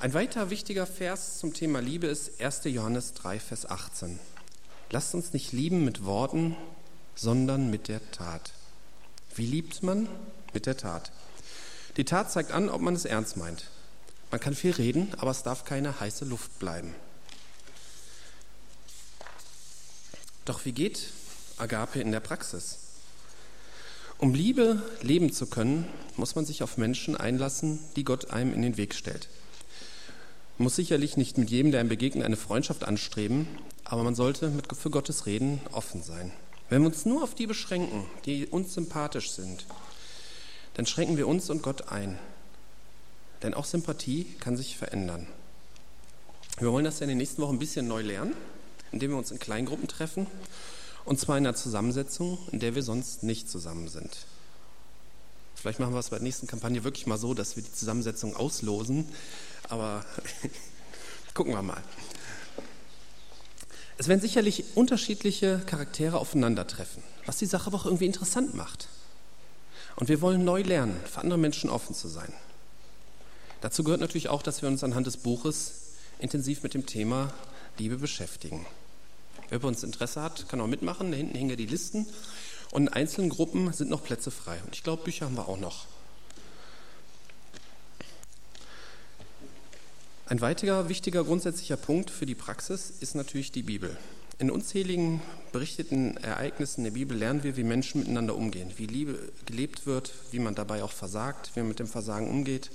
Ein 0.00 0.14
weiter 0.14 0.50
wichtiger 0.50 0.86
Vers 0.86 1.38
zum 1.38 1.54
Thema 1.54 1.80
Liebe 1.80 2.08
ist 2.08 2.40
1. 2.40 2.62
Johannes 2.64 3.14
3, 3.14 3.38
Vers 3.38 3.66
18. 3.66 4.18
Lasst 4.90 5.14
uns 5.14 5.32
nicht 5.32 5.52
lieben 5.52 5.84
mit 5.84 6.04
Worten, 6.04 6.56
sondern 7.14 7.70
mit 7.70 7.88
der 7.88 8.10
Tat. 8.10 8.52
Wie 9.34 9.46
liebt 9.46 9.82
man? 9.82 10.08
Mit 10.52 10.66
der 10.66 10.76
Tat. 10.76 11.12
Die 11.96 12.04
Tat 12.04 12.32
zeigt 12.32 12.52
an, 12.52 12.68
ob 12.68 12.80
man 12.80 12.94
es 12.94 13.04
ernst 13.04 13.36
meint. 13.36 13.66
Man 14.30 14.40
kann 14.40 14.54
viel 14.54 14.70
reden, 14.72 15.12
aber 15.18 15.30
es 15.30 15.42
darf 15.42 15.64
keine 15.64 16.00
heiße 16.00 16.24
Luft 16.24 16.58
bleiben. 16.58 16.94
Doch 20.44 20.64
wie 20.64 20.72
geht 20.72 21.08
Agape 21.58 22.00
in 22.00 22.12
der 22.12 22.20
Praxis? 22.20 22.78
Um 24.18 24.34
Liebe 24.34 24.82
leben 25.02 25.32
zu 25.32 25.46
können, 25.46 25.86
muss 26.16 26.34
man 26.34 26.46
sich 26.46 26.62
auf 26.62 26.78
Menschen 26.78 27.16
einlassen, 27.16 27.80
die 27.96 28.04
Gott 28.04 28.30
einem 28.30 28.54
in 28.54 28.62
den 28.62 28.76
Weg 28.76 28.94
stellt. 28.94 29.28
Man 30.58 30.64
muss 30.64 30.76
sicherlich 30.76 31.16
nicht 31.16 31.38
mit 31.38 31.50
jedem, 31.50 31.72
der 31.72 31.80
einem 31.80 31.88
begegnet, 31.88 32.24
eine 32.24 32.36
Freundschaft 32.36 32.84
anstreben, 32.84 33.48
aber 33.84 34.04
man 34.04 34.14
sollte 34.14 34.48
mit, 34.48 34.74
für 34.74 34.90
Gottes 34.90 35.26
Reden 35.26 35.60
offen 35.72 36.02
sein. 36.02 36.32
Wenn 36.70 36.82
wir 36.82 36.86
uns 36.88 37.04
nur 37.04 37.22
auf 37.22 37.34
die 37.34 37.46
beschränken, 37.46 38.06
die 38.24 38.46
uns 38.46 38.74
sympathisch 38.74 39.32
sind, 39.32 39.66
dann 40.74 40.86
schränken 40.86 41.16
wir 41.16 41.28
uns 41.28 41.50
und 41.50 41.62
Gott 41.62 41.88
ein. 41.88 42.18
Denn 43.42 43.54
auch 43.54 43.64
Sympathie 43.64 44.24
kann 44.40 44.56
sich 44.56 44.76
verändern. 44.76 45.26
Wir 46.58 46.70
wollen 46.70 46.84
das 46.84 47.00
ja 47.00 47.04
in 47.04 47.10
den 47.10 47.18
nächsten 47.18 47.42
Wochen 47.42 47.56
ein 47.56 47.58
bisschen 47.58 47.88
neu 47.88 48.02
lernen, 48.02 48.34
indem 48.92 49.12
wir 49.12 49.18
uns 49.18 49.30
in 49.30 49.38
Kleingruppen 49.38 49.88
treffen, 49.88 50.26
und 51.04 51.18
zwar 51.18 51.36
in 51.36 51.46
einer 51.46 51.56
Zusammensetzung, 51.56 52.38
in 52.52 52.60
der 52.60 52.74
wir 52.74 52.82
sonst 52.82 53.24
nicht 53.24 53.50
zusammen 53.50 53.88
sind. 53.88 54.26
Vielleicht 55.56 55.80
machen 55.80 55.94
wir 55.94 55.98
es 55.98 56.10
bei 56.10 56.16
der 56.16 56.24
nächsten 56.24 56.46
Kampagne 56.46 56.84
wirklich 56.84 57.06
mal 57.06 57.18
so, 57.18 57.34
dass 57.34 57.56
wir 57.56 57.62
die 57.62 57.72
Zusammensetzung 57.72 58.36
auslosen 58.36 59.08
aber 59.72 60.04
gucken 61.34 61.54
wir 61.54 61.62
mal. 61.62 61.82
Es 63.98 64.08
werden 64.08 64.20
sicherlich 64.20 64.76
unterschiedliche 64.76 65.62
Charaktere 65.66 66.18
aufeinandertreffen, 66.18 67.02
was 67.24 67.38
die 67.38 67.46
Sache 67.46 67.68
aber 67.68 67.78
auch 67.78 67.86
irgendwie 67.86 68.06
interessant 68.06 68.54
macht. 68.54 68.88
Und 69.96 70.08
wir 70.08 70.20
wollen 70.20 70.44
neu 70.44 70.62
lernen, 70.62 70.98
für 71.04 71.20
andere 71.20 71.38
Menschen 71.38 71.70
offen 71.70 71.94
zu 71.94 72.08
sein. 72.08 72.32
Dazu 73.60 73.84
gehört 73.84 74.00
natürlich 74.00 74.28
auch, 74.28 74.42
dass 74.42 74.62
wir 74.62 74.68
uns 74.68 74.82
anhand 74.82 75.06
des 75.06 75.18
Buches 75.18 75.74
intensiv 76.18 76.62
mit 76.62 76.74
dem 76.74 76.86
Thema 76.86 77.32
Liebe 77.78 77.96
beschäftigen. 77.96 78.66
Wer 79.50 79.58
bei 79.58 79.68
uns 79.68 79.82
Interesse 79.82 80.22
hat, 80.22 80.48
kann 80.48 80.60
auch 80.60 80.66
mitmachen. 80.66 81.10
Da 81.10 81.16
hinten 81.16 81.36
hängen 81.36 81.50
ja 81.50 81.56
die 81.56 81.66
Listen. 81.66 82.06
Und 82.70 82.82
in 82.82 82.88
einzelnen 82.88 83.28
Gruppen 83.28 83.72
sind 83.72 83.90
noch 83.90 84.02
Plätze 84.02 84.30
frei. 84.30 84.58
Und 84.64 84.74
ich 84.74 84.82
glaube, 84.82 85.04
Bücher 85.04 85.26
haben 85.26 85.36
wir 85.36 85.48
auch 85.48 85.58
noch. 85.58 85.86
Ein 90.26 90.40
weiterer 90.40 90.88
wichtiger 90.88 91.24
grundsätzlicher 91.24 91.76
Punkt 91.76 92.10
für 92.10 92.24
die 92.24 92.34
Praxis 92.34 92.90
ist 93.00 93.14
natürlich 93.14 93.52
die 93.52 93.62
Bibel. 93.62 93.98
In 94.38 94.50
unzähligen 94.50 95.20
berichteten 95.52 96.16
Ereignissen 96.16 96.84
der 96.84 96.92
Bibel 96.92 97.16
lernen 97.16 97.42
wir, 97.42 97.56
wie 97.56 97.64
Menschen 97.64 98.00
miteinander 98.00 98.34
umgehen, 98.34 98.72
wie 98.76 98.86
Liebe 98.86 99.32
gelebt 99.46 99.86
wird, 99.86 100.12
wie 100.30 100.38
man 100.38 100.54
dabei 100.54 100.82
auch 100.82 100.92
versagt, 100.92 101.50
wie 101.54 101.60
man 101.60 101.68
mit 101.68 101.78
dem 101.78 101.86
Versagen 101.86 102.28
umgeht. 102.28 102.70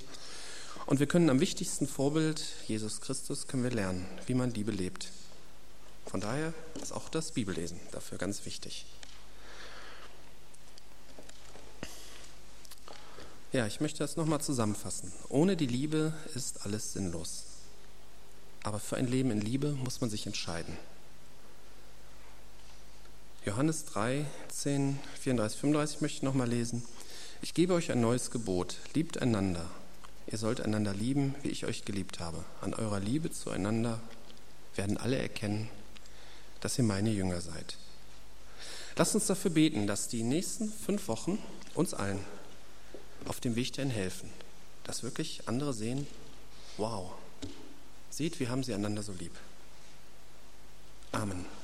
Und 0.86 1.00
wir 1.00 1.06
können 1.06 1.28
am 1.28 1.40
wichtigsten 1.40 1.86
Vorbild, 1.86 2.42
Jesus 2.66 3.00
Christus, 3.00 3.46
können 3.46 3.64
wir 3.64 3.70
lernen, 3.70 4.06
wie 4.26 4.34
man 4.34 4.54
Liebe 4.54 4.70
lebt. 4.70 5.10
Von 6.06 6.20
daher 6.20 6.54
ist 6.80 6.92
auch 6.92 7.10
das 7.10 7.32
Bibellesen 7.32 7.78
dafür 7.92 8.16
ganz 8.16 8.46
wichtig. 8.46 8.86
Ja, 13.52 13.66
ich 13.66 13.80
möchte 13.80 13.98
das 13.98 14.16
nochmal 14.16 14.40
zusammenfassen. 14.40 15.12
Ohne 15.28 15.56
die 15.56 15.66
Liebe 15.66 16.14
ist 16.34 16.64
alles 16.64 16.92
sinnlos. 16.92 17.44
Aber 18.62 18.78
für 18.78 18.96
ein 18.96 19.06
Leben 19.06 19.30
in 19.30 19.40
Liebe 19.40 19.72
muss 19.72 20.00
man 20.00 20.10
sich 20.10 20.26
entscheiden. 20.26 20.76
Johannes 23.48 23.86
3, 23.86 24.26
10, 24.50 24.98
34, 25.22 25.58
35 25.58 26.00
möchte 26.02 26.16
ich 26.18 26.22
nochmal 26.22 26.50
lesen. 26.50 26.84
Ich 27.40 27.54
gebe 27.54 27.72
euch 27.72 27.90
ein 27.90 28.02
neues 28.02 28.30
Gebot. 28.30 28.76
Liebt 28.92 29.22
einander. 29.22 29.64
Ihr 30.26 30.36
sollt 30.36 30.60
einander 30.60 30.92
lieben, 30.92 31.34
wie 31.42 31.48
ich 31.48 31.64
euch 31.64 31.86
geliebt 31.86 32.20
habe. 32.20 32.44
An 32.60 32.74
eurer 32.74 33.00
Liebe 33.00 33.30
zueinander 33.30 34.02
werden 34.76 34.98
alle 34.98 35.16
erkennen, 35.16 35.70
dass 36.60 36.76
ihr 36.76 36.84
meine 36.84 37.08
Jünger 37.08 37.40
seid. 37.40 37.78
Lasst 38.96 39.14
uns 39.14 39.26
dafür 39.28 39.50
beten, 39.50 39.86
dass 39.86 40.08
die 40.08 40.24
nächsten 40.24 40.70
fünf 40.70 41.08
Wochen 41.08 41.38
uns 41.72 41.94
allen 41.94 42.22
auf 43.24 43.40
dem 43.40 43.56
Weg 43.56 43.72
dahin 43.72 43.90
helfen, 43.90 44.28
dass 44.84 45.02
wirklich 45.02 45.48
andere 45.48 45.72
sehen, 45.72 46.06
wow, 46.76 47.12
seht, 48.10 48.40
wir 48.40 48.50
haben 48.50 48.62
sie 48.62 48.74
einander 48.74 49.02
so 49.02 49.12
lieb. 49.12 49.32
Amen. 51.12 51.46